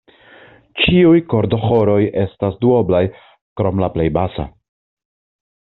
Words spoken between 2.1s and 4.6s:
estas duoblaj, krom la plej basa.